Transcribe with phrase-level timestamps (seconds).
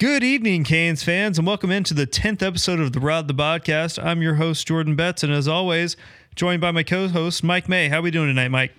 [0.00, 4.04] Good evening, Canes fans, and welcome into the 10th episode of the Rod the Podcast.
[4.04, 5.96] I'm your host, Jordan Betts, and as always,
[6.34, 7.88] joined by my co host, Mike May.
[7.88, 8.72] How are we doing tonight, Mike?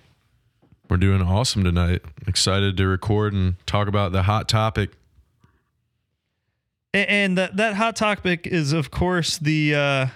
[0.90, 2.02] We're doing awesome tonight.
[2.26, 4.90] Excited to record and talk about the hot topic.
[6.92, 9.74] And that, that hot topic is, of course, the.
[9.74, 10.06] Uh,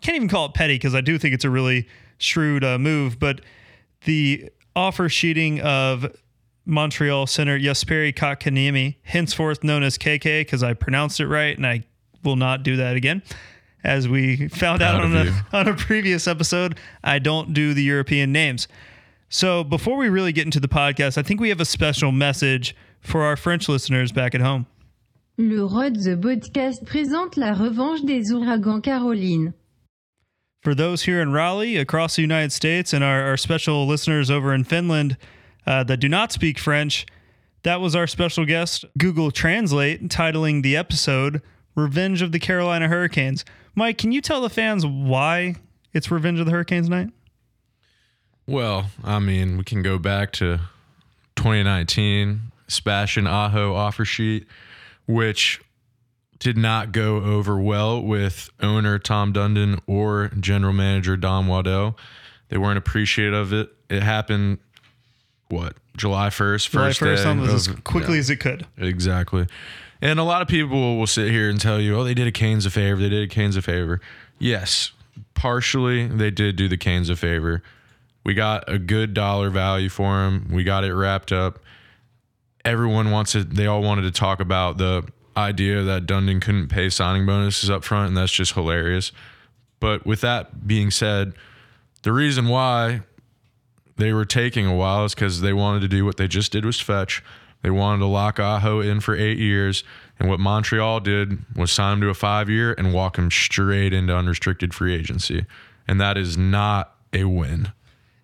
[0.00, 1.88] can't even call it petty because I do think it's a really
[2.18, 3.40] shrewd uh, move, but
[4.04, 6.14] the offer sheeting of
[6.70, 11.84] Montreal center Jesperi Kotkaniemi, henceforth known as KK because I pronounced it right and I
[12.24, 13.22] will not do that again.
[13.82, 18.32] As we found out on a, on a previous episode, I don't do the European
[18.32, 18.68] names.
[19.28, 22.76] So before we really get into the podcast, I think we have a special message
[23.00, 24.66] for our French listeners back at home.
[25.38, 29.54] Le Rod the Podcast présente la revanche des ouragans Caroline.
[30.60, 34.52] for those here in Raleigh, across the United States, and our, our special listeners over
[34.52, 35.16] in Finland
[35.70, 37.06] uh, that do not speak French,
[37.62, 41.42] that was our special guest, Google Translate, titling the episode
[41.76, 43.44] Revenge of the Carolina Hurricanes.
[43.76, 45.54] Mike, can you tell the fans why
[45.92, 47.10] it's Revenge of the Hurricanes night?
[48.48, 50.58] Well, I mean, we can go back to
[51.36, 54.48] 2019, Sebastian Aho offer sheet,
[55.06, 55.60] which
[56.40, 61.96] did not go over well with owner Tom Dundon or general manager Don Waddell.
[62.48, 63.70] They weren't appreciative of it.
[63.88, 64.58] It happened,
[65.50, 66.32] what, July 1st?
[66.32, 68.20] first July First 1st day as quickly yeah.
[68.20, 68.66] as it could.
[68.78, 69.46] Exactly.
[70.02, 72.32] And a lot of people will sit here and tell you, oh, they did a
[72.32, 73.00] Canes a favor.
[73.00, 74.00] They did a Canes a favor.
[74.38, 74.92] Yes,
[75.34, 77.62] partially they did do the Canes a favor.
[78.24, 80.48] We got a good dollar value for them.
[80.50, 81.58] We got it wrapped up.
[82.64, 83.54] Everyone wants it.
[83.54, 85.04] They all wanted to talk about the
[85.36, 89.12] idea that Dundon couldn't pay signing bonuses up front, and that's just hilarious.
[89.80, 91.32] But with that being said,
[92.02, 93.00] the reason why
[94.00, 96.64] they were taking a while is because they wanted to do what they just did
[96.64, 97.22] was Fetch.
[97.62, 99.84] They wanted to lock Aho in for eight years.
[100.18, 103.92] And what Montreal did was sign him to a five year and walk him straight
[103.92, 105.44] into unrestricted free agency.
[105.86, 107.72] And that is not a win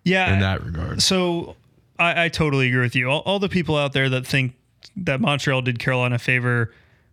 [0.03, 0.33] Yeah.
[0.33, 1.01] in that regard.
[1.01, 1.55] So
[1.99, 3.09] I, I totally agree with you.
[3.09, 4.53] All, all the people out there that think
[4.95, 6.71] that Montreal did Carolina a favor,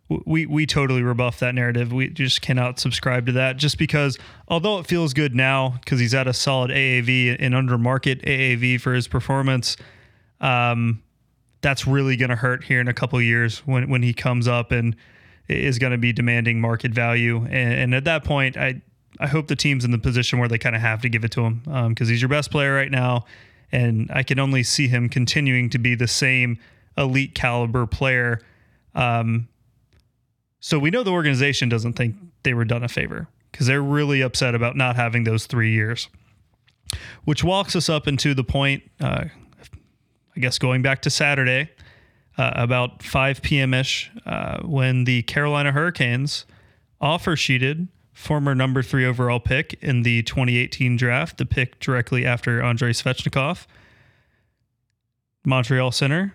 [0.09, 1.93] we we totally rebuff that narrative.
[1.93, 3.57] We just cannot subscribe to that.
[3.57, 7.79] Just because, although it feels good now because he's at a solid AAV and under
[7.79, 9.77] market AAV for his performance,
[10.41, 11.03] um,
[11.63, 14.73] that's really going to hurt here in a couple years when when he comes up
[14.73, 14.95] and
[15.49, 17.39] is going to be demanding market value.
[17.45, 18.83] And, and at that point, I
[19.21, 21.31] I hope the team's in the position where they kind of have to give it
[21.33, 23.25] to him because he's your best player right now,
[23.73, 26.59] and I can only see him continuing to be the same
[26.99, 28.43] elite caliber player.
[28.95, 29.49] Um,
[30.65, 34.23] so we know the organization doesn't think they were done a favor because they're really
[34.23, 36.09] upset about not having those three years,
[37.27, 38.83] which walks us up into the point.
[38.99, 39.27] Uh,
[40.35, 41.69] I guess going back to Saturday,
[42.39, 43.75] uh, about 5 p.m.
[43.75, 46.47] ish, uh, when the Carolina Hurricanes
[46.99, 52.63] offer sheeted former number three overall pick in the 2018 draft, the pick directly after
[52.63, 53.67] Andrei Svechnikov,
[55.45, 56.35] Montreal center,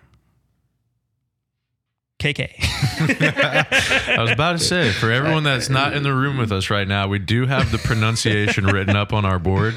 [2.20, 2.50] KK.
[4.16, 6.86] I was about to say, for everyone that's not in the room with us right
[6.86, 9.74] now, we do have the pronunciation written up on our board.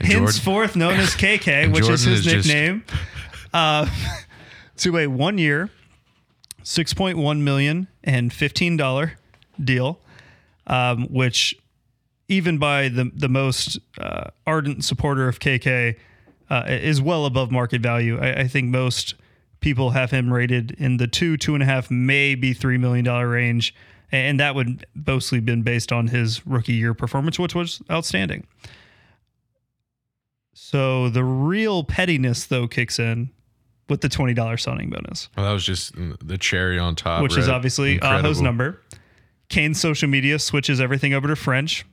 [0.00, 2.84] And Jordan- henceforth known as KK, which is his is just- nickname,
[3.52, 3.86] uh,
[4.78, 5.70] to a one year,
[6.62, 9.18] six point one million and fifteen dollar
[9.62, 10.00] deal,
[10.66, 11.54] um, which
[12.28, 15.96] even by the the most uh, ardent supporter of KK
[16.50, 18.18] uh, is well above market value.
[18.18, 19.14] I, I think most
[19.60, 23.28] people have him rated in the two two and a half maybe three million dollar
[23.28, 23.74] range.
[24.10, 28.46] And that would mostly been based on his rookie year performance, which was outstanding.
[30.54, 33.30] So the real pettiness though kicks in
[33.88, 35.92] with the twenty dollars signing bonus, Well, that was just
[36.26, 37.22] the cherry on top.
[37.22, 37.98] which is obviously.
[38.00, 38.80] Aho's number.
[39.48, 41.86] Canes' social media switches everything over to French.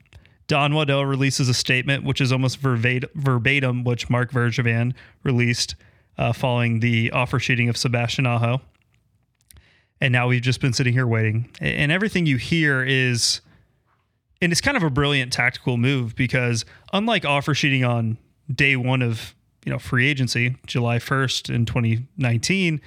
[0.46, 5.74] Don Waddell releases a statement, which is almost verbatim, verbatim which Marc Bergevin released
[6.18, 8.60] uh, following the offer sheeting of Sebastian Aho.
[10.00, 11.48] And now we've just been sitting here waiting.
[11.60, 13.40] And everything you hear is,
[14.42, 18.18] and it's kind of a brilliant tactical move because unlike offer sheeting on
[18.54, 19.34] day one of
[19.64, 22.80] you know free agency, July 1st in 2019,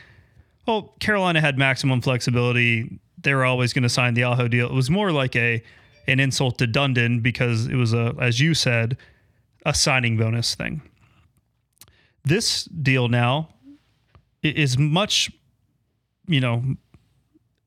[0.67, 2.99] well, Carolina had maximum flexibility.
[3.21, 4.67] They were always going to sign the Aho deal.
[4.67, 5.63] It was more like a
[6.07, 8.97] an insult to Dundon because it was a, as you said,
[9.65, 10.81] a signing bonus thing.
[12.23, 13.49] This deal now
[14.43, 15.31] is much,
[16.27, 16.63] you know,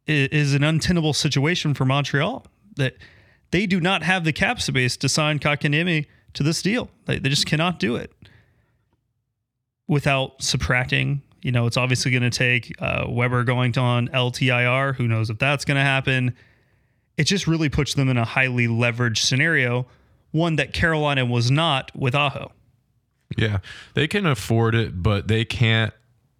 [0.07, 2.47] is an untenable situation for Montreal
[2.77, 2.97] that
[3.51, 6.91] they do not have the cap space to sign Kotkaniemi to this deal.
[7.07, 8.13] They, they just cannot do it
[9.89, 14.95] without subtracting, You know, it's obviously going to take uh, Weber going on LTIR.
[14.95, 16.35] Who knows if that's going to happen?
[17.19, 19.87] It just really puts them in a highly leveraged scenario,
[20.31, 22.53] one that Carolina was not with Aho.
[23.37, 23.59] Yeah,
[23.95, 25.93] they can afford it, but they can't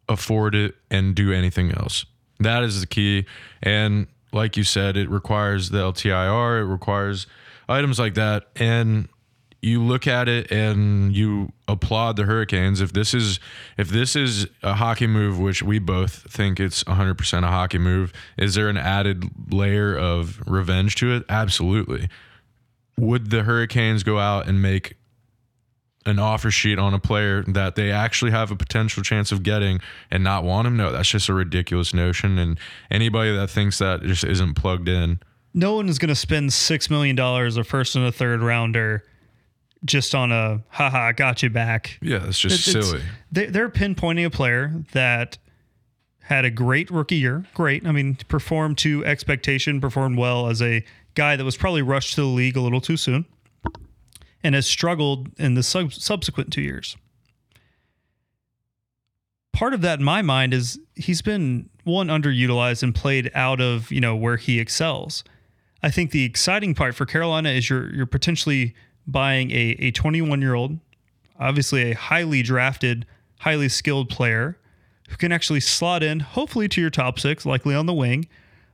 [0.09, 2.05] afford it and do anything else.
[2.41, 3.27] That is the key.
[3.63, 7.27] And like you said, it requires the LTIR, it requires
[7.69, 8.49] items like that.
[8.57, 9.09] And
[9.63, 12.81] you look at it and you applaud the Hurricanes.
[12.81, 13.39] If this is
[13.79, 18.13] if this is a hockey move, which we both think it's 100% a hockey move,
[18.37, 21.25] is there an added layer of revenge to it?
[21.29, 22.09] Absolutely.
[22.99, 24.97] Would the Hurricanes go out and make
[26.07, 29.81] an offer sheet on a player that they actually have a potential chance of getting
[30.11, 30.77] and not want him?
[30.77, 32.39] No, that's just a ridiculous notion.
[32.39, 32.59] And
[32.91, 35.21] anybody that thinks that just isn't plugged in.
[35.55, 39.05] No one is going to spend six million dollars a first and a third rounder
[39.85, 41.99] just on a haha got you back.
[42.01, 43.03] Yeah, it's just It's- silly.
[43.31, 45.39] They, they're pinpointing a player that
[46.23, 47.45] had a great rookie year.
[47.55, 47.85] Great.
[47.87, 50.85] I mean, performed to expectation, performed well as a
[51.15, 53.27] guy that was probably rushed to the league a little too soon
[54.43, 56.97] and has struggled in the sub- subsequent two years.
[59.53, 63.91] Part of that in my mind is he's been one underutilized and played out of,
[63.91, 65.25] you know, where he excels.
[65.83, 68.75] I think the exciting part for Carolina is you're you're potentially
[69.07, 70.79] buying a a 21 year old,
[71.39, 73.05] obviously a highly drafted,
[73.41, 74.59] highly skilled player
[75.09, 78.27] who can actually slot in, hopefully to your top six, likely on the wing,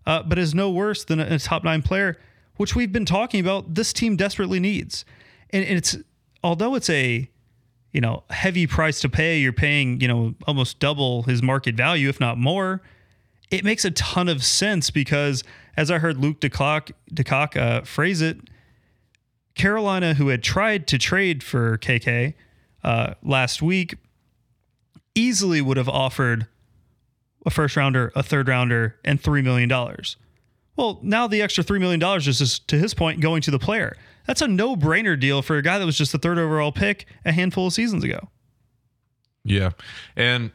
[0.07, 2.17] uh, but is no worse than a, a top nine player,
[2.57, 3.75] which we've been talking about.
[3.75, 5.05] This team desperately needs,
[5.51, 5.97] and it's
[6.43, 7.29] although it's a
[7.93, 12.09] you know heavy price to pay, you're paying you know almost double his market value,
[12.09, 12.83] if not more
[13.51, 15.43] it makes a ton of sense because
[15.77, 18.39] as I heard Luke DeCock, DeCock uh, phrase it,
[19.55, 22.35] Carolina, who had tried to trade for KK
[22.85, 23.97] uh, last week,
[25.15, 26.47] easily would have offered
[27.47, 29.71] a first rounder, a third rounder, and $3 million.
[30.79, 33.97] Well, now the extra $3 million is just, to his point, going to the player.
[34.29, 37.07] That's a no brainer deal for a guy that was just the third overall pick
[37.25, 38.29] a handful of seasons ago.
[39.43, 39.71] Yeah.
[40.15, 40.53] And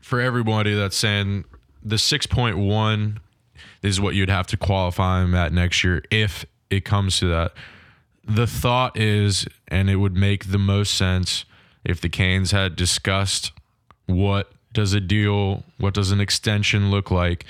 [0.00, 1.44] for everybody that's saying
[1.82, 3.18] the 6.1
[3.82, 7.52] is what you'd have to qualify him at next year if it comes to that.
[8.24, 11.44] The thought is, and it would make the most sense
[11.84, 13.50] if the Canes had discussed
[14.06, 17.44] what does a deal, what does an extension look like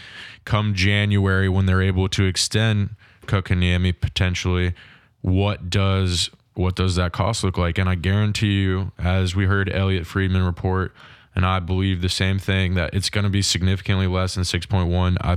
[0.47, 2.97] come January when they're able to extend
[3.27, 4.75] Kotkaniemi potentially.
[5.21, 7.79] What does what does that cost look like?
[7.79, 10.93] And I guarantee you, as we heard Elliotte Friedman report,
[11.37, 15.19] and I believe the same thing that it's going to be significantly less than 6.1.
[15.21, 15.37] I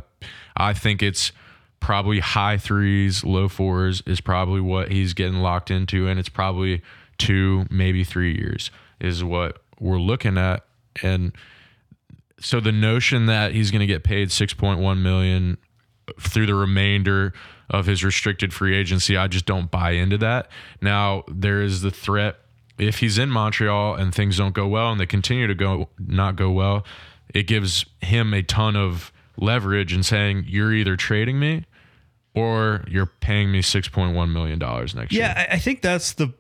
[0.55, 1.33] I think it's
[1.81, 6.81] probably high threes, low fours is probably what he's getting locked into, and it's probably
[7.17, 8.71] two, maybe three years
[9.01, 10.63] is what we're looking at.
[11.03, 11.33] And
[12.41, 15.57] so the notion that he's going to get paid 6.1 million
[16.19, 17.33] through the remainder
[17.69, 20.49] of his restricted free agency, I just don't buy into that.
[20.81, 22.37] Now there is the threat
[22.77, 26.35] if he's in Montreal and things don't go well and they continue to go not
[26.35, 26.85] go well,
[27.33, 31.65] it gives him a ton of leverage in saying you're either trading me
[32.33, 35.23] or you're paying me six point one million dollars next year.
[35.23, 36.33] Yeah, I I think that's the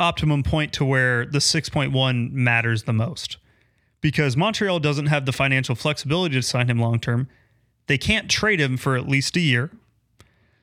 [0.00, 3.36] optimum point to where the 6.1 matters the most
[4.00, 7.28] because Montreal doesn't have the financial flexibility to sign him long term.
[7.86, 9.70] They can't trade him for at least a year.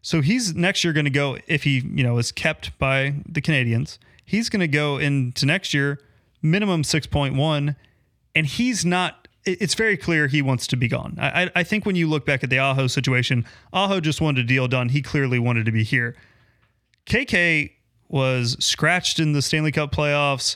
[0.02, 3.42] So he's next year going to go if he, you know, is kept by the
[3.42, 3.98] Canadiens.
[4.24, 6.00] He's going to go into next year
[6.42, 7.76] minimum 6.1
[8.36, 11.16] and he's not it's very clear he wants to be gone.
[11.20, 14.48] I, I- think when you look back at the Aho situation, Aho just wanted a
[14.48, 14.90] deal done.
[14.90, 16.16] He clearly wanted to be here.
[17.06, 17.72] KK
[18.10, 20.56] was scratched in the Stanley Cup playoffs,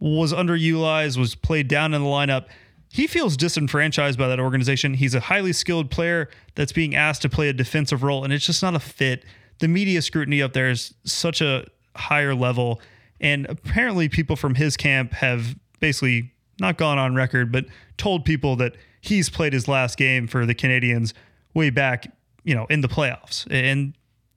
[0.00, 2.46] was underutilized, was played down in the lineup.
[2.92, 4.94] He feels disenfranchised by that organization.
[4.94, 8.44] He's a highly skilled player that's being asked to play a defensive role, and it's
[8.44, 9.24] just not a fit.
[9.60, 12.80] The media scrutiny up there is such a higher level.
[13.20, 17.66] And apparently, people from his camp have basically not gone on record, but
[17.96, 21.12] told people that he's played his last game for the Canadiens
[21.54, 22.10] way back,
[22.44, 23.46] you know, in the playoffs.
[23.50, 23.94] And,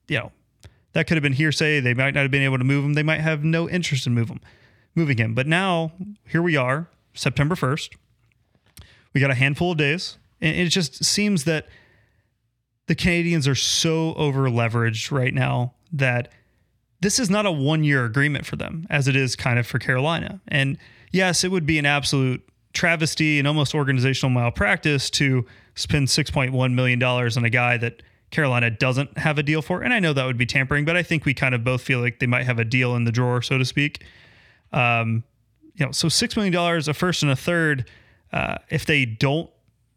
[0.08, 0.32] you know,
[0.92, 1.80] that could have been hearsay.
[1.80, 2.94] They might not have been able to move him.
[2.94, 4.40] They might have no interest in move him,
[4.94, 5.34] moving him.
[5.34, 5.92] But now
[6.26, 7.96] here we are, September 1st.
[9.12, 10.18] We got a handful of days.
[10.40, 11.68] And it just seems that
[12.86, 16.30] the Canadiens are so over leveraged right now that
[17.00, 19.78] this is not a one year agreement for them, as it is kind of for
[19.78, 20.40] Carolina.
[20.48, 20.78] And
[21.12, 25.46] yes, it would be an absolute travesty and almost organizational malpractice to
[25.76, 29.82] spend $6.1 million on a guy that Carolina doesn't have a deal for.
[29.82, 32.00] And I know that would be tampering, but I think we kind of both feel
[32.00, 34.04] like they might have a deal in the drawer, so to speak.
[34.74, 35.24] Um,
[35.74, 37.88] you know, so $6 million, a first and a third.
[38.32, 39.48] Uh, if they don't,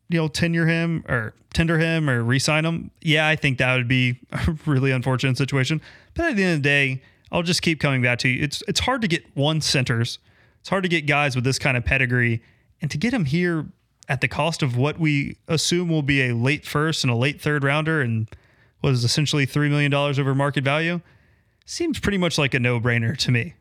[0.10, 3.88] you know, tenure him or tender him or re-sign him, yeah, I think that would
[3.88, 5.82] be a really unfortunate situation.
[6.14, 8.42] But at the end of the day, I'll just keep coming back to you.
[8.42, 10.20] It's it's hard to get one centers.
[10.62, 12.42] It's hard to get guys with this kind of pedigree,
[12.82, 13.68] and to get them here
[14.08, 17.42] at the cost of what we assume will be a late first and a late
[17.42, 18.30] third rounder, and
[18.82, 21.02] was essentially three million dollars over market value,
[21.66, 23.56] seems pretty much like a no-brainer to me.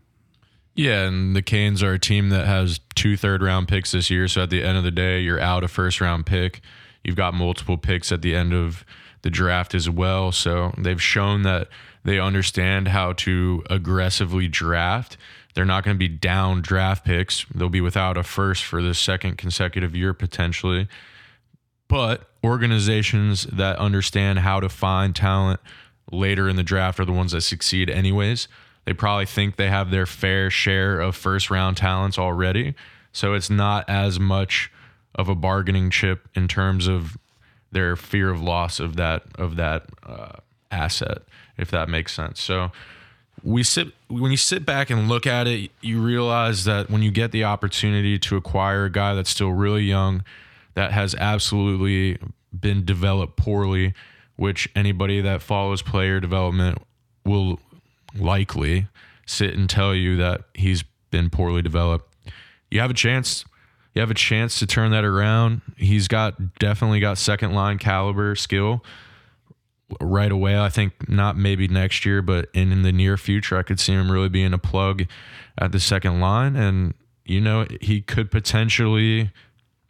[0.76, 4.28] Yeah, and the Canes are a team that has two third round picks this year.
[4.28, 6.60] So at the end of the day, you're out a first round pick.
[7.02, 8.84] You've got multiple picks at the end of
[9.22, 10.32] the draft as well.
[10.32, 11.68] So they've shown that
[12.04, 15.16] they understand how to aggressively draft.
[15.54, 17.46] They're not going to be down draft picks.
[17.54, 20.88] They'll be without a first for the second consecutive year potentially.
[21.88, 25.60] But organizations that understand how to find talent
[26.12, 28.46] later in the draft are the ones that succeed, anyways.
[28.86, 32.74] They probably think they have their fair share of first round talents already.
[33.12, 34.70] So it's not as much
[35.14, 37.18] of a bargaining chip in terms of
[37.72, 40.36] their fear of loss of that of that uh,
[40.70, 41.18] asset,
[41.58, 42.40] if that makes sense.
[42.40, 42.70] So
[43.42, 47.10] we sit when you sit back and look at it, you realize that when you
[47.10, 50.22] get the opportunity to acquire a guy that's still really young,
[50.74, 52.18] that has absolutely
[52.58, 53.94] been developed poorly,
[54.36, 56.78] which anybody that follows player development
[57.24, 57.58] will
[58.18, 58.88] likely
[59.26, 62.14] sit and tell you that he's been poorly developed.
[62.70, 63.44] You have a chance.
[63.94, 65.62] You have a chance to turn that around.
[65.76, 68.84] He's got definitely got second line caliber skill
[70.00, 70.58] right away.
[70.58, 73.92] I think not maybe next year, but in, in the near future, I could see
[73.92, 75.06] him really being a plug
[75.58, 76.56] at the second line.
[76.56, 76.94] And,
[77.24, 79.30] you know, he could potentially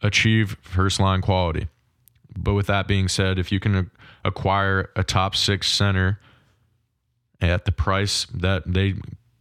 [0.02, 1.68] achieve first line quality.
[2.36, 3.90] But with that being said, if you can
[4.24, 6.20] acquire a top six center
[7.40, 8.94] at the price that they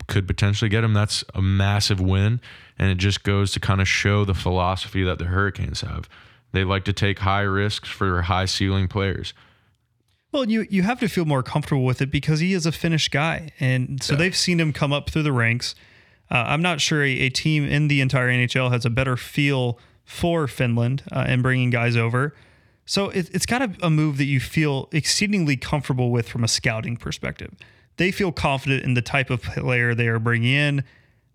[0.07, 2.39] could potentially get him, that's a massive win.
[2.77, 6.07] And it just goes to kind of show the philosophy that the Hurricanes have.
[6.51, 9.33] They like to take high risks for high ceiling players.
[10.31, 13.07] Well, you you have to feel more comfortable with it because he is a Finnish
[13.09, 14.19] guy, and so Yeah.
[14.19, 15.75] they've seen him come up through the ranks.
[16.29, 19.79] Uh, I'm not sure a, a team in the entire NHL has a better feel
[20.03, 22.35] for Finland uh, and bringing guys over.
[22.85, 26.47] So it, it's got a, a move that you feel exceedingly comfortable with from a
[26.47, 27.53] scouting perspective.
[27.97, 30.83] They feel confident in the type of player they are bringing in.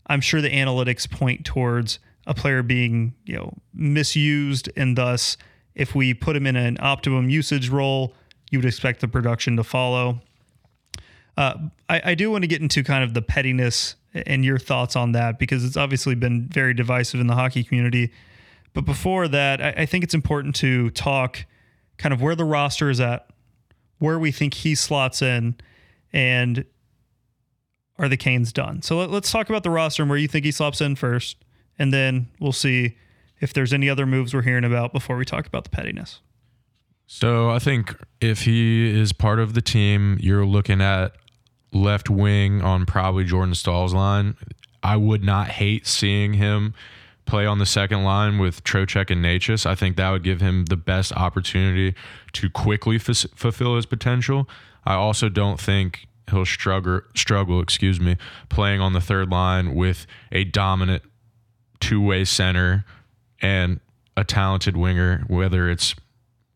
[0.07, 5.37] I'm sure the analytics point towards a player being, you know, misused, and thus,
[5.75, 8.15] if we put him in an optimum usage role,
[8.51, 10.21] you would expect the production to follow.
[11.37, 11.55] Uh,
[11.89, 15.13] I, I do want to get into kind of the pettiness and your thoughts on
[15.13, 18.13] that because it's obviously been very divisive in the hockey community.
[18.75, 21.47] But before that, I, I think it's important to talk
[21.97, 23.29] kind of where the roster is at,
[23.99, 25.57] where we think he slots in,
[26.13, 26.65] and
[27.99, 28.83] are the Canes done?
[28.83, 31.37] So let, let's talk about the roster and where you think he slots in first,
[31.79, 32.97] and then we'll see
[33.41, 36.21] if there's any other moves we're hearing about before we talk about the pettiness.
[37.07, 41.13] So I think if he is part of the team, you're looking at
[41.73, 44.37] left wing on probably Jordan Staal's line.
[44.83, 46.75] I would not hate seeing him
[47.27, 49.67] play on the second line with Trocheck and Necas.
[49.67, 51.95] I think that would give him the best opportunity
[52.33, 54.49] to quickly f- fulfill his potential.
[54.85, 58.17] I also don't think he'll struggle struggle, excuse me,
[58.49, 61.03] playing on the third line with a dominant
[61.81, 62.85] two-way center
[63.41, 63.81] and
[64.17, 65.95] a talented winger, whether it's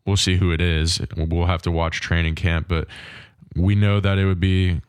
[0.05, 1.01] we'll see who it is.
[1.17, 2.87] We'll have to watch training camp, but
[3.55, 4.81] we know that it would be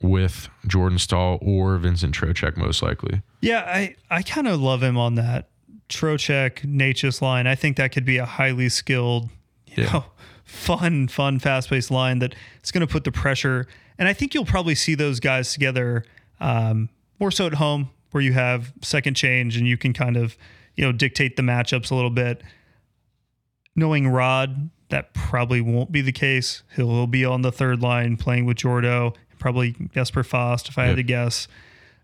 [0.00, 3.22] with Jordan Staal or Vincent Trocheck most likely.
[3.40, 5.48] Yeah, I, I kind of love him on that
[5.88, 7.46] Trocheck Necas line.
[7.46, 9.28] I think that could be a highly skilled,
[9.66, 9.92] you Yeah.
[9.92, 10.04] know,
[10.44, 13.66] fun, fun, fast paced line that it's going to put the pressure.
[13.98, 16.04] And I think you'll probably see those guys together
[16.40, 16.88] um,
[17.20, 20.36] more so at home where you have second change and you can kind of,
[20.76, 22.42] you know, dictate the matchups a little bit.
[23.76, 26.62] Knowing Rod, that probably won't be the case.
[26.76, 30.86] He'll, he'll be on the third line playing with Jordo, probably Jesper Fast, if I
[30.86, 31.48] had to guess.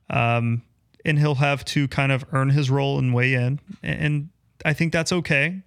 [0.08, 0.62] Um,
[1.04, 3.60] and he'll have to kind of earn his role and weigh in.
[3.82, 4.30] And
[4.64, 5.62] I think that's okay.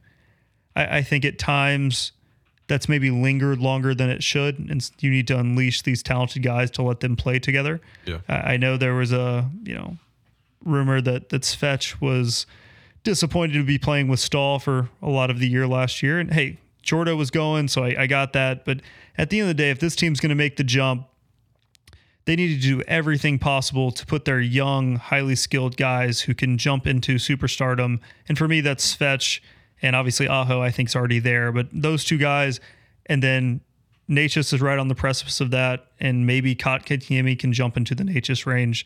[0.76, 2.12] I, I think at times
[2.68, 4.58] that's maybe lingered longer than it should.
[4.60, 7.82] And you need to unleash these talented guys to let them play together.
[8.06, 8.20] Yeah.
[8.28, 9.98] I, I know there was a, you know,
[10.64, 12.46] rumor that, that Svetch was
[13.04, 16.20] disappointed to be playing with Staal for a lot of the year last year.
[16.20, 18.66] And hey, Jordo was going, so I, I got that.
[18.66, 18.80] But
[19.18, 21.08] at the end of the day, if this team's going to make the jump,
[22.26, 26.58] they need to do everything possible to put their young, highly skilled guys who can
[26.58, 28.00] jump into superstardom.
[28.30, 29.42] And for me, that's Svetch
[29.84, 31.52] and obviously Aho, I think, is already there.
[31.52, 32.60] But those two guys,
[33.06, 33.62] and then
[34.10, 35.86] Necas is right on the precipice of that.
[36.00, 38.86] And maybe Kotkaniemi can jump into the Necas range.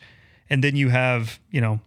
[0.50, 1.80] And then you have, you know,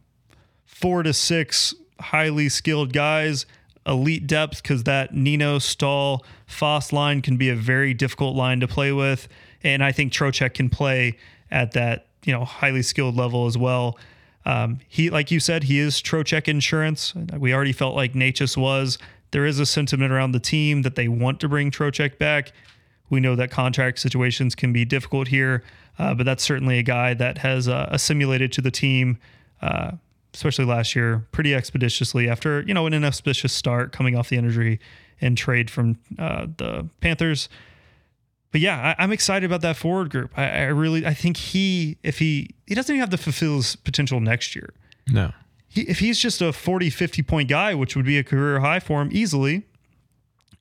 [0.65, 3.45] four to six highly skilled guys
[3.85, 8.67] elite depth because that Nino Staal Foss line can be a very difficult line to
[8.67, 9.27] play with,
[9.63, 11.17] and I think Trocheck can play
[11.49, 13.97] at that you know highly skilled level as well.
[14.45, 17.13] Um, he, like you said, he is Trocheck insurance.
[17.37, 18.97] We already felt like Necas was.
[19.31, 22.51] There is a sentiment around the team that they want to bring Trocheck back.
[23.09, 25.63] We know that contract situations can be difficult here,
[25.99, 29.19] uh, but that's certainly a guy that has uh, assimilated to the team,
[29.61, 29.91] uh,
[30.33, 34.79] especially last year, pretty expeditiously after you know an inauspicious start coming off the injury
[35.19, 37.49] and trade from uh, the Panthers.
[38.51, 40.31] But yeah, I, am excited about that forward group.
[40.37, 43.75] I, I, really, I think he, if he, he doesn't even have to fulfill his
[43.75, 44.73] potential next year.
[45.09, 45.31] No.
[45.67, 48.81] He, if he's just a 40, 50 point guy, which would be a career high
[48.81, 49.63] for him easily,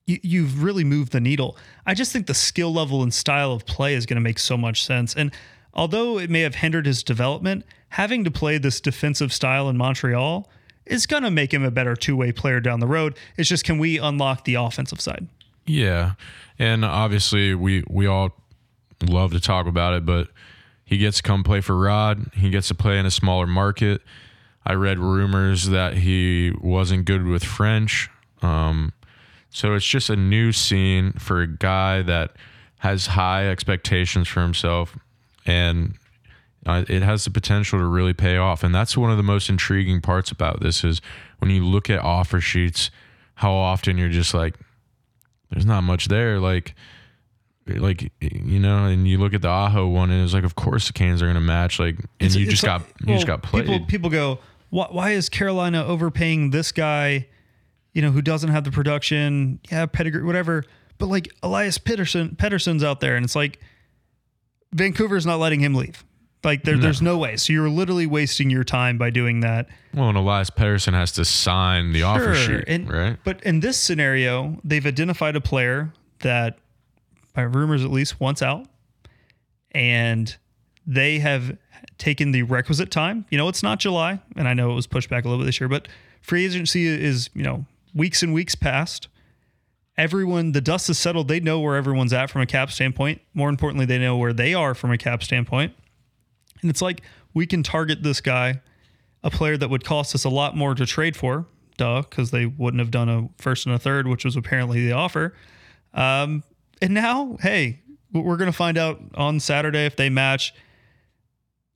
[0.05, 1.57] you, you've really moved the needle.
[1.85, 4.55] I just think the skill level and style of play is going to make so
[4.55, 5.13] much sense.
[5.13, 5.33] And
[5.73, 10.49] although it may have hindered his development, having to play this defensive style in Montreal
[10.85, 13.17] is going to make him a better two way player down the road.
[13.37, 15.27] It's just can we unlock the offensive side?
[15.71, 16.13] Yeah.
[16.59, 18.35] And obviously, we, we all
[19.01, 20.27] love to talk about it, but
[20.83, 22.31] he gets to come play for Rod.
[22.33, 24.01] He gets to play in a smaller market.
[24.65, 28.09] I read rumors that he wasn't good with French.
[28.41, 28.93] Um,
[29.49, 32.31] so it's just a new scene for a guy that
[32.79, 34.97] has high expectations for himself
[35.45, 35.95] and
[36.65, 39.49] uh, it has the potential to really pay off and that's one of the most
[39.49, 40.99] intriguing parts about this is
[41.39, 42.89] when you look at offer sheets
[43.35, 44.55] how often you're just like
[45.51, 46.73] there's not much there like
[47.67, 50.87] like you know and you look at the aho one and it's like of course
[50.87, 53.05] the canes are going to match like and It's- you it's just like- got you
[53.07, 54.39] well, just got played People, people go,
[54.69, 57.27] why, why is Carolina overpaying this guy,
[57.93, 60.63] you know, who doesn't have the production, yeah, pedigree, whatever.
[60.97, 63.59] But like Elias Pettersson, Pettersson's out there, and it's like
[64.73, 66.03] Vancouver's not letting him leave.
[66.43, 67.37] Like there, there's no way.
[67.37, 69.67] So you're literally wasting your time by doing that.
[69.93, 73.77] well and elias Pettersson has to sign the offer sheet and, right But in this
[73.77, 76.57] scenario, they've identified a player that,
[77.33, 78.67] by rumors at least, wants out,
[79.71, 80.35] and
[80.85, 81.57] they have
[81.97, 83.25] taken the requisite time.
[83.29, 85.45] You know, it's not July, and I know it was pushed back a little bit
[85.45, 85.87] this year, but
[86.21, 89.07] free agency is you know weeks and weeks past.
[89.97, 91.27] Everyone, the dust is settled.
[91.27, 93.21] They know where everyone's at from a cap standpoint.
[93.35, 95.73] More importantly, they know where they are from a cap standpoint.
[96.61, 97.01] And it's like
[97.33, 98.61] we can target this guy,
[99.23, 101.45] a player that would cost us a lot more to trade for,
[101.77, 104.93] duh, because they wouldn't have done a first and a third, which was apparently the
[104.93, 105.33] offer.
[105.93, 106.43] Um,
[106.81, 107.81] and now, hey,
[108.13, 110.53] we're going to find out on Saturday if they match.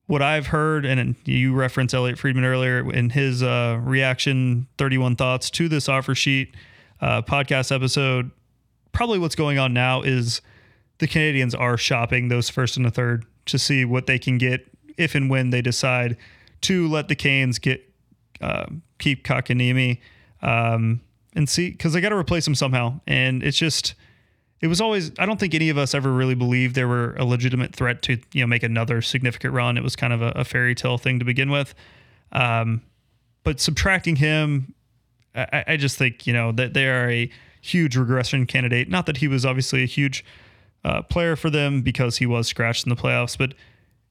[0.07, 5.49] What I've heard, and you referenced Elliotte Friedman earlier in his uh, reaction 31 thoughts
[5.49, 6.55] to this offer sheet
[7.01, 8.29] uh, podcast episode.
[8.91, 10.41] Probably what's going on now is
[10.99, 14.67] the Canadiens are shopping those first and a third to see what they can get
[14.97, 16.17] if and when they decide
[16.61, 17.87] to let the Canes get
[18.41, 18.65] uh,
[18.99, 19.99] keep Kotkaniemi
[20.41, 21.01] um,
[21.35, 22.99] and see because they got to replace him somehow.
[23.07, 23.95] And it's just
[24.61, 27.25] it was always I don't think any of us ever really believed there were a
[27.25, 29.77] legitimate threat to you know make another significant run.
[29.77, 31.75] It was kind of a, a fairy tale thing to begin with.
[32.31, 32.81] Um,
[33.43, 34.73] but subtracting him,
[35.35, 37.29] I, I just think you know that they are a
[37.61, 38.89] huge regression candidate.
[38.89, 40.23] Not that he was obviously a huge
[40.83, 43.53] uh, player for them because he was scratched in the playoffs, but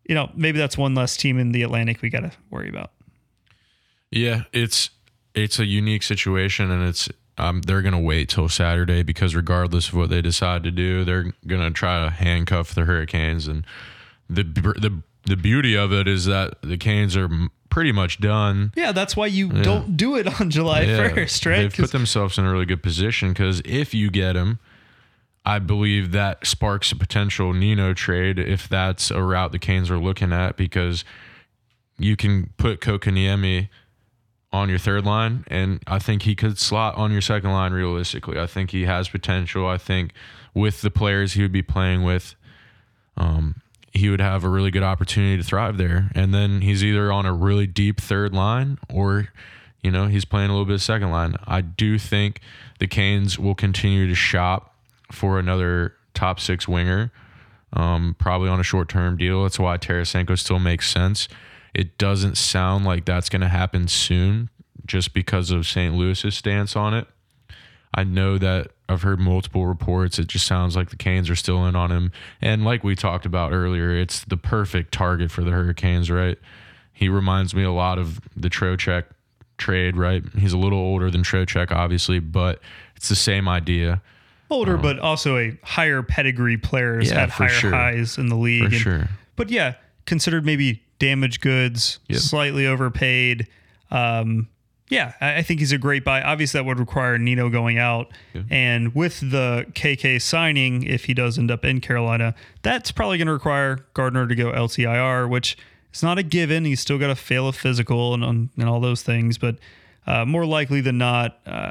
[0.08, 2.92] you know maybe that's one less team in the Atlantic we got to worry about.
[4.10, 4.90] Yeah, it's
[5.34, 9.94] it's a unique situation, and it's um, they're gonna wait till Saturday because regardless of
[9.94, 13.48] what they decide to do, they're gonna try to handcuff the Hurricanes.
[13.48, 13.66] And
[14.28, 17.28] the the the beauty of it is that the Canes are
[17.70, 18.72] pretty much done.
[18.76, 21.62] Yeah, that's why you don't do it on July Yeah, first, right?
[21.62, 24.60] They've put themselves in a really good position because if you get him,
[25.44, 29.98] I believe that sparks a potential Nino trade if that's a route the Canes are
[29.98, 31.04] looking at because
[31.98, 33.68] you can put Kotkaniemi
[34.52, 38.38] on your third line, and I think he could slot on your second line realistically.
[38.38, 39.66] I think he has potential.
[39.66, 40.12] I think
[40.54, 42.36] with the players he would be playing with,
[43.16, 43.60] um,
[43.92, 46.10] he would have a really good opportunity to thrive there.
[46.14, 49.28] And then he's either on a really deep third line or,
[49.82, 51.36] you know, he's playing a little bit of second line.
[51.46, 52.40] I do think
[52.78, 54.73] the Canes will continue to shop
[55.12, 57.12] for another top six winger,
[57.72, 59.42] um, probably on a short term deal.
[59.42, 61.28] That's why Tarasenko still makes sense.
[61.74, 64.48] It doesn't sound like that's going to happen soon
[64.86, 65.94] just because of St.
[65.94, 67.06] Louis's stance on it.
[67.92, 70.18] I know that I've heard multiple reports.
[70.18, 72.12] It just sounds like the Canes are still in on him.
[72.40, 76.38] And like we talked about earlier, it's the perfect target for the Hurricanes, right?
[76.92, 79.04] He reminds me a lot of the Trocheck
[79.58, 80.22] trade, right?
[80.36, 82.60] He's a little older than Trocheck, obviously, but
[82.96, 84.02] it's the same idea.
[84.54, 87.70] Older, but also a higher pedigree player has Yeah, for higher sure.
[87.72, 88.62] highs in the league.
[88.62, 89.08] For And- sure.
[89.36, 89.74] But yeah,
[90.06, 92.18] considered maybe damaged goods, Yep.
[92.20, 93.46] slightly overpaid.
[93.90, 94.48] Um,
[94.90, 96.20] Yeah, I I think he's a great buy.
[96.22, 98.12] Obviously, that would require Nino going out,
[98.50, 103.26] and with the KK signing, if he does end up in Carolina, that's probably going
[103.26, 105.56] to require Gardner to go LTIR, which
[105.92, 106.66] is not a given.
[106.66, 108.22] He's still got to fail a physical and
[108.58, 109.56] and all those things, but
[110.06, 111.70] uh, more likely than not, uh,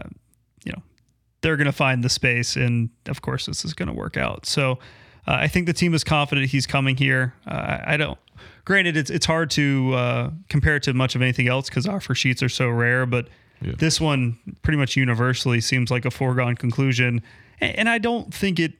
[1.44, 4.48] they're going to find the space, and of course, this is going to work out.
[4.48, 4.80] So,
[5.28, 7.36] uh, I think the team is confident he's coming here.
[7.46, 8.18] Uh, I don't.
[8.66, 12.16] Granted, it's it's hard to uh, compare it to much of anything else because offer
[12.16, 13.28] sheets are so rare, but
[13.62, 17.22] this one pretty much universally seems like a foregone conclusion,
[17.62, 18.74] and, and I don't think it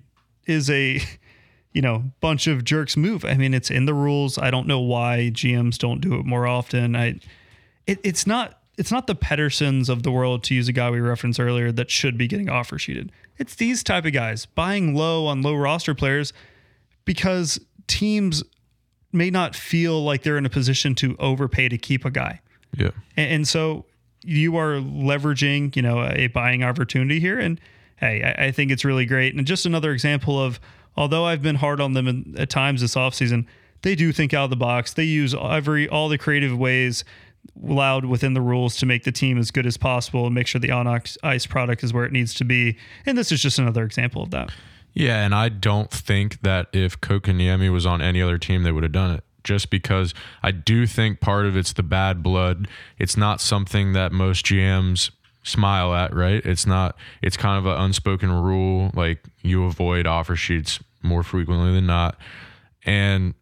[0.46, 1.02] is a
[1.74, 3.24] you know bunch of jerks move.
[3.26, 4.38] I mean, it's in the rules.
[4.38, 6.96] I don't know why GMs don't do it more often.
[6.96, 7.20] I
[7.88, 11.00] it, it's not it's not the Petterssons of the world to use a guy we
[11.00, 13.12] referenced earlier that should be getting offer sheeted.
[13.38, 16.34] It's these type of guys buying low on low roster players
[17.06, 18.44] because teams
[19.12, 22.42] may not feel like they're in a position to overpay to keep a guy.
[22.76, 22.92] Yeah.
[23.16, 23.86] And, and so
[24.24, 27.40] you are leveraging, you know, a buying opportunity here.
[27.40, 27.60] And
[27.98, 29.36] hey, I, I think it's really great.
[29.36, 30.60] And just another example of,
[30.98, 33.46] although I've been hard on them in, at times this offseason,
[33.84, 34.94] they do think out of the box.
[34.94, 37.04] They use every all the creative ways
[37.68, 40.60] allowed within the rules to make the team as good as possible and make sure
[40.60, 40.88] the on
[41.24, 42.78] ice product is where it needs to be.
[43.06, 44.52] And this is just another example of that.
[44.94, 48.84] Yeah, and I don't think that if Kotkaniemi was on any other team, they would
[48.84, 49.24] have done it.
[49.44, 52.68] Just because I do think part of it's the bad blood.
[52.98, 55.12] It's not something that most GMs
[55.44, 56.46] smile at, right?
[56.46, 56.96] It's not.
[57.22, 58.92] It's kind of an unspoken rule.
[58.94, 62.18] Like you avoid offer sheets more frequently than not,
[62.86, 63.34] and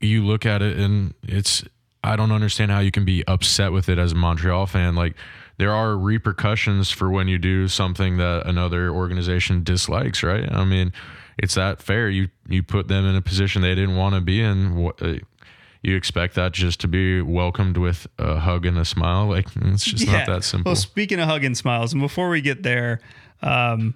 [0.00, 1.62] you look at it and it's.
[2.06, 4.94] I don't understand how you can be upset with it as a Montreal fan.
[4.94, 5.14] Like
[5.58, 10.50] there are repercussions for when you do something that another organization dislikes, right?
[10.50, 10.92] I mean,
[11.38, 12.08] it's that fair.
[12.08, 14.92] You you put them in a position they didn't want to be in.
[15.00, 15.14] Uh,
[15.82, 19.26] you expect that just to be welcomed with a hug and a smile?
[19.26, 20.70] Like it's just not that simple.
[20.70, 23.00] Well, speaking of hug and smiles, and before we get there,
[23.42, 23.94] um,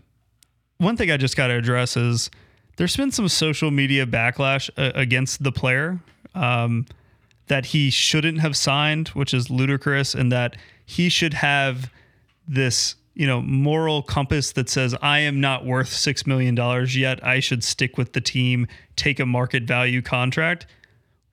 [0.78, 2.30] one thing I just got to address is
[2.76, 6.00] there's been some social media backlash uh, against the player.
[6.34, 6.86] Um,
[7.50, 11.90] that he shouldn't have signed, which is ludicrous, and that he should have
[12.46, 16.56] this, you know, moral compass that says, I am not worth $6 million
[16.90, 17.26] yet.
[17.26, 20.66] I should stick with the team, take a market value contract.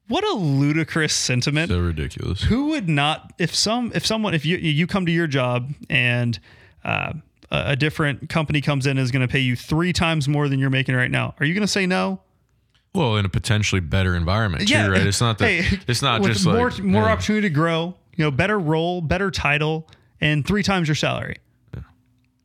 [0.07, 1.69] What a ludicrous sentiment.
[1.69, 2.41] so ridiculous.
[2.41, 6.39] Who would not, if some, if someone, if you, you come to your job and,
[6.83, 7.13] uh,
[7.51, 10.49] a a different company comes in and is going to pay you three times more
[10.49, 11.35] than you're making right now.
[11.39, 12.21] Are you going to say no?
[12.97, 14.87] Well, in a potentially better environment, too, Yeah.
[14.87, 15.05] right?
[15.05, 15.45] It's not that.
[15.49, 17.11] Hey, it's not just more like more yeah.
[17.11, 19.87] opportunity to grow, you know, better role, better title,
[20.19, 21.37] and three times your salary.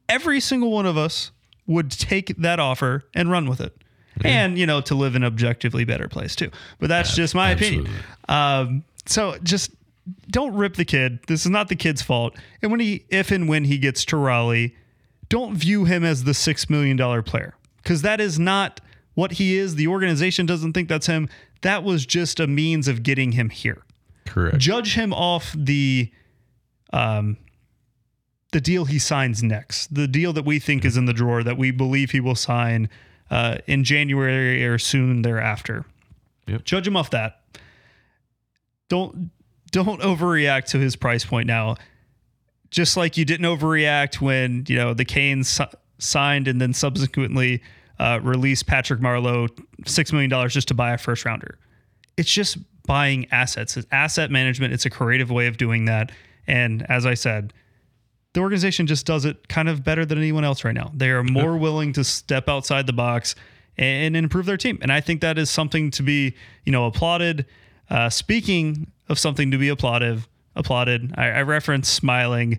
[0.08, 1.30] Every single one of us
[1.66, 3.74] would take that offer and run with it.
[4.22, 6.50] And, you know, to live in an objectively better place too.
[6.78, 7.88] But that's just my opinion.
[8.28, 9.70] Um, so just
[10.30, 11.20] don't rip the kid.
[11.28, 12.36] This is not the kid's fault.
[12.60, 14.76] And when he if and when he gets to Raleigh,
[15.30, 17.54] don't view him as the six million dollar player.
[17.78, 18.80] Because that is not
[19.14, 19.74] what he is.
[19.76, 21.28] The organization doesn't think that's him.
[21.62, 23.82] That was just a means of getting him here
[24.26, 24.58] Correct.
[24.58, 26.10] judge him off the
[26.92, 27.36] um
[28.52, 31.56] the deal he signs next the deal that we think is in the drawer that
[31.56, 32.90] we believe he will sign
[33.30, 35.84] uh, in january or soon thereafter
[36.48, 36.64] Yep.
[36.64, 37.40] judge him off that
[38.88, 39.30] don't
[39.70, 41.76] don't overreact to his price point now
[42.70, 45.60] just like you didn't overreact when you know the canes
[45.98, 47.62] signed and then subsequently
[47.98, 49.48] uh, released patrick marleau
[49.86, 51.58] six million dollars just to buy a first rounder
[52.16, 53.76] it's just buying assets.
[53.76, 54.72] It's asset management.
[54.72, 56.12] It's a creative way of doing that.
[56.46, 57.52] And as I said,
[58.34, 60.90] the organization just does it kind of better than anyone else right now.
[60.94, 63.34] They are more willing to step outside the box
[63.76, 64.78] and improve their team.
[64.82, 67.46] And I think that is something to be, you know, applauded.
[67.90, 70.24] Uh, speaking of something to be applauded,
[70.56, 71.14] applauded.
[71.16, 72.58] I, I referenced smiling.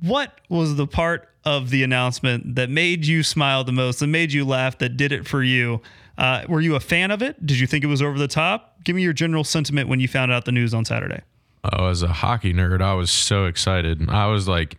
[0.00, 4.32] What was the part of the announcement that made you smile the most, that made
[4.32, 5.80] you laugh, that did it for you?
[6.16, 7.44] Uh, were you a fan of it?
[7.44, 8.82] Did you think it was over the top?
[8.84, 11.22] Give me your general sentiment when you found out the news on Saturday.
[11.64, 14.08] Oh, as a hockey nerd, I was so excited.
[14.08, 14.78] I was like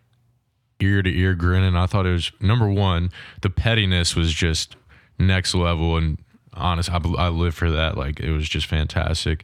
[0.79, 1.75] ear to ear grinning.
[1.75, 3.09] I thought it was number one.
[3.41, 4.75] The pettiness was just
[5.17, 6.17] next level, and
[6.53, 7.97] honest, I, I live for that.
[7.97, 9.43] Like it was just fantastic.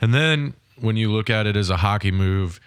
[0.00, 2.60] And then when you look at it as a hockey move,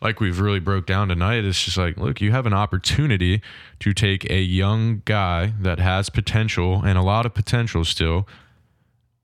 [0.00, 3.42] like we've really broke down tonight, it's just like, look, you have an opportunity
[3.80, 8.26] to take a young guy that has potential and a lot of potential still,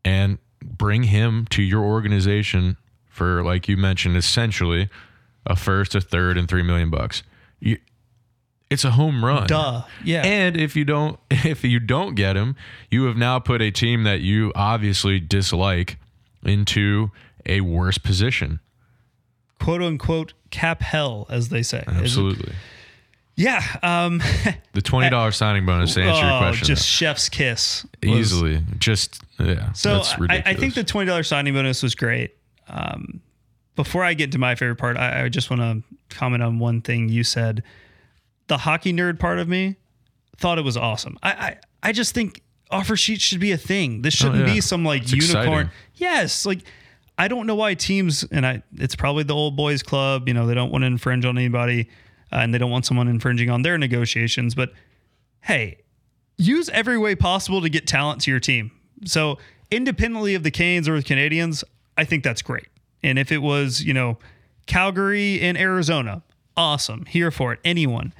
[0.04, 2.76] and bring him to your organization
[3.08, 4.88] for, like you mentioned, essentially
[5.46, 7.22] a first, a third, and three million bucks.
[7.60, 7.78] You,
[8.70, 9.46] it's a home run.
[9.46, 9.84] Duh.
[10.02, 10.22] Yeah.
[10.24, 12.56] And if you don't if you don't get him,
[12.90, 15.98] you have now put a team that you obviously dislike
[16.44, 17.10] into
[17.46, 18.60] a worse position.
[19.60, 21.78] quote unquote cap hell, as they say.
[21.86, 22.52] Is it- Absolutely.
[23.36, 23.62] Yeah.
[23.82, 24.22] Um,
[24.74, 26.66] The twenty dollars signing bonus to answer your oh, question.
[26.66, 27.84] just chef's kiss.
[28.02, 28.62] easily.
[28.78, 29.72] Just yeah.
[29.72, 30.42] So that's I.
[30.46, 32.36] I think the twenty dollars signing bonus was great.
[32.68, 33.20] Um,
[33.76, 36.80] before I get to my favorite part, I, I just want to comment on one
[36.80, 37.62] thing you said.
[38.46, 39.76] The hockey nerd part of me
[40.36, 41.18] thought it was awesome.
[41.22, 42.40] I I, I just think
[42.70, 44.02] offer sheets should be a thing.
[44.02, 44.54] This shouldn't Oh, yeah.
[44.54, 45.46] be some like It's unicorn.
[45.66, 45.70] exciting.
[45.96, 46.60] Yes, like
[47.16, 50.28] I don't know why teams and I it's probably the old boys club.
[50.28, 51.88] You know they don't want to infringe on anybody,
[52.32, 54.54] uh, and they don't want someone infringing on their negotiations.
[54.54, 54.72] But
[55.42, 55.78] hey,
[56.36, 58.70] use every way possible to get talent to your team.
[59.04, 59.38] So
[59.70, 61.64] independently of the Canes or the Canadiens,
[61.96, 62.68] I think that's great.
[63.02, 64.18] And if it was, you know,
[64.66, 66.22] Calgary and Arizona,
[66.56, 67.04] awesome.
[67.06, 67.60] Here for it.
[67.64, 68.12] Anyone.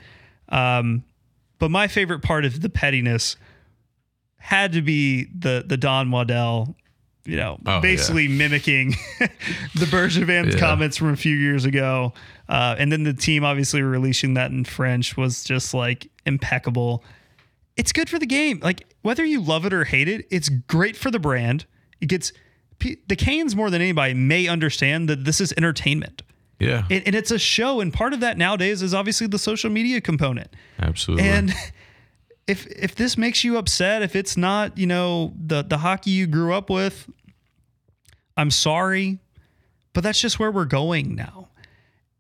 [0.51, 1.05] Um,
[1.59, 3.37] but my favorite part of the pettiness
[4.37, 6.77] had to be the the Don Waddell,
[7.25, 10.61] you know, Oh, basically mimicking the Bergevin's Yeah.
[10.61, 12.13] comments from a few years ago.
[12.49, 17.03] Uh, and then the team obviously releasing that in French was just like impeccable
[17.77, 18.61] it's good for the game.
[18.63, 21.65] Like whether you love it or hate it, it's great for the brand.
[22.01, 22.33] It gets
[22.79, 26.23] the Canes more than anybody may understand that this is entertainment.
[26.61, 26.85] yeah.
[26.91, 30.01] And, and it's a show, and part of that nowadays is obviously the social media
[30.01, 30.55] component.
[30.79, 31.27] absolutely.
[31.29, 31.53] And
[32.47, 36.27] if if this makes you upset, if it's not you know the the hockey you
[36.27, 37.09] grew up with,
[38.37, 39.19] I'm sorry,
[39.93, 41.49] but that's just where we're going now.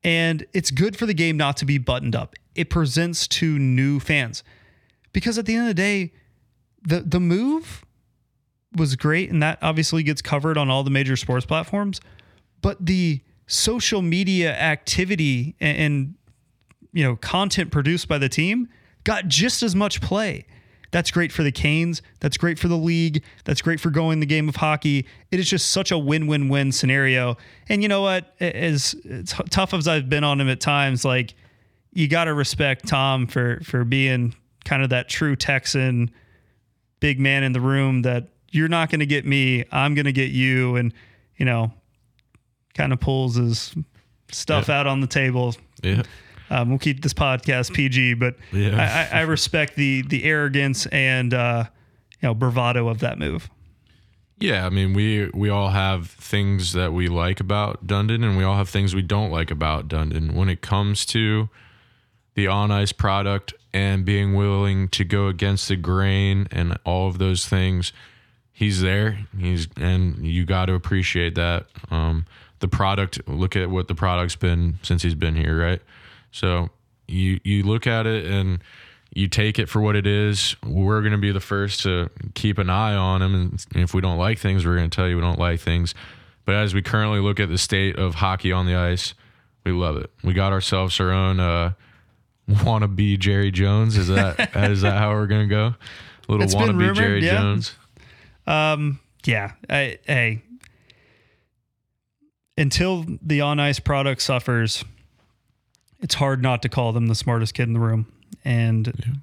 [0.02, 2.34] And it's good for the game not to be buttoned up.
[2.54, 4.44] It presents to new fans
[5.12, 6.12] because at the end of the day,
[6.82, 7.84] the the move
[8.76, 12.00] was great, and that obviously gets covered on all the major sports platforms.
[12.60, 16.14] But the social media activity and, and
[16.92, 18.68] you know content produced by the team
[19.04, 20.46] got just as much play.
[20.90, 22.02] That's great for the Canes.
[22.20, 23.24] That's great for the league.
[23.44, 25.06] That's great for going the game of hockey.
[25.32, 27.36] It is just such a win-win-win scenario.
[27.68, 28.32] And you know what?
[28.40, 31.34] As, as tough as I've been on him at times, like
[31.92, 36.10] you got to respect Tom for for being kind of that true Texan
[37.00, 40.12] big man in the room that you're not going to get me, I'm going to
[40.12, 40.94] get you and
[41.36, 41.72] you know
[42.74, 43.74] kind of pulls his
[44.30, 44.78] stuff Yeah.
[44.80, 45.56] out on the table.
[45.82, 46.02] yeah.
[46.50, 49.08] Um, we'll keep this podcast PG, but Yeah.
[49.12, 51.64] I, I, respect the the arrogance and uh,
[52.20, 53.48] you know bravado of that move.
[54.38, 58.44] Yeah, I mean, we we all have things that we like about Dundon, and we
[58.44, 60.34] all have things we don't like about Dundon.
[60.34, 61.48] When it comes to
[62.34, 67.18] the on ice product and being willing to go against the grain and all of
[67.18, 67.92] those things,
[68.52, 69.20] he's there.
[69.38, 71.66] He's and you got to appreciate that.
[71.90, 72.26] Um,
[72.58, 73.20] the product.
[73.28, 75.82] Look at what the product's been since he's been here, right?
[76.34, 76.68] So
[77.06, 78.58] you you look at it and
[79.14, 80.56] you take it for what it is.
[80.66, 84.00] We're going to be the first to keep an eye on him, and if we
[84.00, 85.94] don't like things, we're going to tell you we don't like things.
[86.44, 89.14] But as we currently look at the state of hockey on the ice,
[89.64, 90.10] we love it.
[90.24, 91.74] We got ourselves our own uh,
[92.50, 93.96] wannabe Jerry Jones.
[93.96, 95.66] Is that is that how we're going to go?
[96.28, 97.40] A little It's wannabe rumored, Jerry yeah.
[97.40, 97.76] Jones.
[98.48, 100.42] Um, yeah, I, hey,
[102.58, 104.84] until the on ice product suffers,
[106.04, 108.06] it's hard not to call them the smartest kid in the room,
[108.44, 109.22] and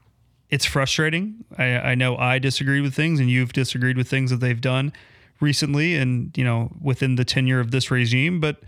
[0.50, 1.46] it's frustrating.
[1.56, 4.92] I, I know I disagree with things, and you've disagreed with things that they've done
[5.40, 8.40] recently, and you know within the tenure of this regime.
[8.40, 8.64] But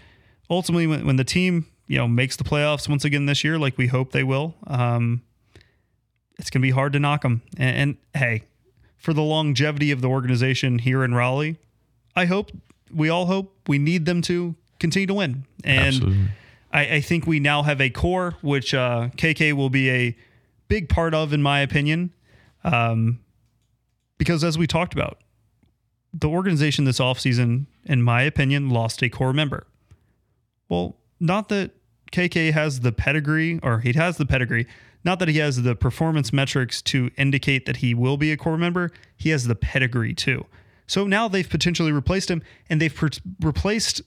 [0.47, 3.80] ultimately, when, when the team you know makes the playoffs once again this year, like
[3.80, 5.23] we hope they will, um,
[6.38, 7.41] it's gonna be hard to knock them.
[7.58, 8.43] And, and hey,
[8.95, 11.58] for the longevity of the organization here in Raleigh,
[12.15, 12.52] I hope
[12.93, 15.45] we all hope we need them to continue to win.
[15.63, 16.28] And Absolutely.
[16.73, 20.17] I, I think we now have a core, which uh, KK will be a
[20.67, 22.13] big part of, in my opinion.
[22.63, 23.19] Um,
[24.17, 25.19] because as we talked about,
[26.13, 29.67] the organization this offseason, in my opinion, lost a core member.
[30.69, 31.71] Well, not that
[32.12, 34.67] KK has the pedigree, or he has the pedigree,
[35.03, 38.57] not that he has the performance metrics to indicate that he will be a core
[38.57, 38.91] member.
[39.17, 40.45] He has the pedigree too.
[40.88, 43.09] So now they've potentially replaced him, and they've per-
[43.41, 44.01] replaced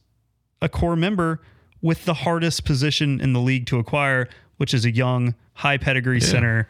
[0.63, 1.41] a core member
[1.83, 6.21] with the hardest position in the league to acquire, which is a young, high pedigree
[6.21, 6.69] center.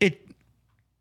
[0.00, 0.26] It,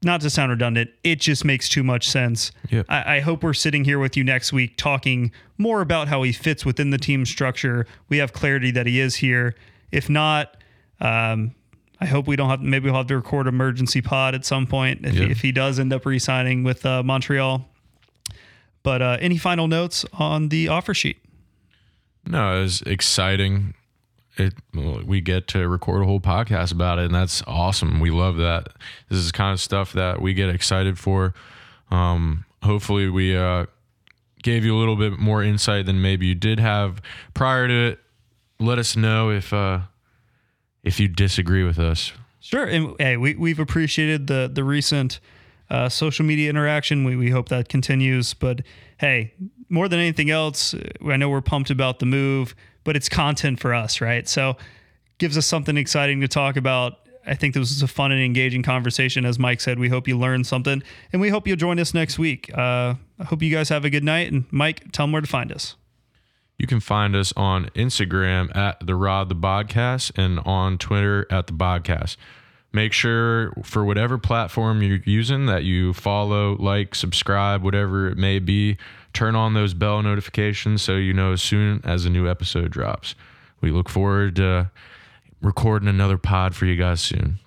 [0.03, 2.51] not to sound redundant, it just makes too much sense.
[2.69, 2.85] Yep.
[2.89, 6.31] I, I hope we're sitting here with you next week talking more about how he
[6.31, 7.85] fits within the team structure.
[8.09, 9.55] We have clarity that he is here.
[9.91, 10.57] If not,
[11.01, 11.53] um,
[12.01, 12.61] I hope we don't have.
[12.61, 15.25] Maybe we'll have to record emergency pod at some point if, Yeah.
[15.25, 17.67] he, if he does end up re-signing with uh, Montreal.
[18.83, 21.22] But uh, any final notes on the offer sheet?
[22.25, 23.73] No, it was exciting.
[24.37, 27.99] It we get to record a whole podcast about it, and that's awesome.
[27.99, 28.69] We love that.
[29.09, 31.33] This is kind of stuff that we get excited for.
[31.91, 33.65] Um, hopefully, we uh,
[34.41, 37.01] gave you a little bit more insight than maybe you did have
[37.33, 37.99] prior to it.
[38.59, 39.81] let us know if uh,
[40.83, 42.11] if you disagree with us.
[42.39, 42.65] Sure.
[42.65, 45.19] And hey, we, we've appreciated the the recent
[45.69, 47.03] uh, social media interaction.
[47.03, 48.33] We, we hope that continues.
[48.33, 48.61] But
[48.97, 49.33] hey,
[49.73, 53.73] more than anything else, I know we're pumped about the move, but it's content for
[53.73, 54.29] us, right?
[54.29, 54.55] So
[55.17, 56.99] gives us something exciting to talk about.
[57.25, 59.25] I think this was a fun and engaging conversation.
[59.25, 62.19] As Mike said, we hope you learned something, and we hope you'll join us next
[62.19, 62.55] week.
[62.55, 64.31] Uh, I hope you guys have a good night.
[64.31, 65.75] And Mike, tell them where to find us.
[66.59, 71.47] You can find us on Instagram at the Rod the Podcast and on Twitter at
[71.47, 72.15] the Podcast.
[72.71, 78.39] Make sure for whatever platform you're using that you follow, like, subscribe, whatever it may
[78.39, 78.77] be.
[79.13, 83.15] Turn on those bell notifications so you know as soon as a new episode drops.
[83.61, 84.71] We look forward to
[85.41, 87.39] recording another pod for you guys soon.